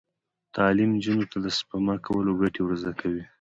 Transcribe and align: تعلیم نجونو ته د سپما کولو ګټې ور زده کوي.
تعلیم 0.55 0.89
نجونو 0.97 1.25
ته 1.31 1.37
د 1.45 1.47
سپما 1.57 1.95
کولو 2.05 2.31
ګټې 2.41 2.61
ور 2.63 2.73
زده 2.81 2.93
کوي. 3.01 3.23